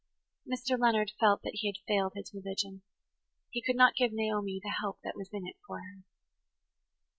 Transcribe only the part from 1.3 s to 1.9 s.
that he had